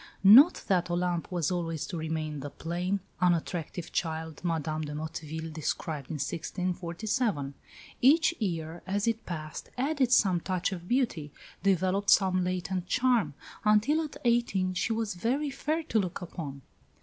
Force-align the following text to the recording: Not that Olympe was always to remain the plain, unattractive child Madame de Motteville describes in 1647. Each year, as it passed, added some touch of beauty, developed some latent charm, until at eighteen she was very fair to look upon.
Not 0.23 0.63
that 0.65 0.89
Olympe 0.89 1.27
was 1.31 1.51
always 1.51 1.85
to 1.85 1.95
remain 1.97 2.39
the 2.39 2.49
plain, 2.49 3.01
unattractive 3.19 3.91
child 3.91 4.43
Madame 4.43 4.81
de 4.81 4.95
Motteville 4.95 5.53
describes 5.53 6.09
in 6.09 6.15
1647. 6.15 7.53
Each 8.01 8.33
year, 8.39 8.81
as 8.87 9.05
it 9.07 9.27
passed, 9.27 9.69
added 9.77 10.11
some 10.11 10.39
touch 10.41 10.71
of 10.71 10.87
beauty, 10.87 11.31
developed 11.61 12.09
some 12.09 12.43
latent 12.43 12.87
charm, 12.87 13.35
until 13.63 14.01
at 14.03 14.17
eighteen 14.25 14.73
she 14.73 14.91
was 14.91 15.13
very 15.13 15.51
fair 15.51 15.83
to 15.83 15.99
look 15.99 16.19
upon. 16.19 16.63